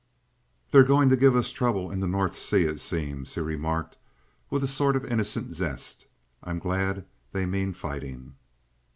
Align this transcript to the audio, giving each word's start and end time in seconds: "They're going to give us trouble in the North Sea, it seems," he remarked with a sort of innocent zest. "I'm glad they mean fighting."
"They're 0.71 0.83
going 0.83 1.09
to 1.09 1.15
give 1.15 1.35
us 1.35 1.51
trouble 1.51 1.91
in 1.91 1.99
the 1.99 2.07
North 2.07 2.35
Sea, 2.35 2.61
it 2.63 2.79
seems," 2.79 3.35
he 3.35 3.39
remarked 3.39 3.99
with 4.49 4.63
a 4.63 4.67
sort 4.67 4.95
of 4.95 5.05
innocent 5.05 5.53
zest. 5.53 6.07
"I'm 6.43 6.57
glad 6.57 7.05
they 7.33 7.45
mean 7.45 7.71
fighting." 7.73 8.33